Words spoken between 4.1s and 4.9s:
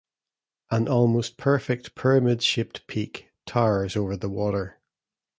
the water.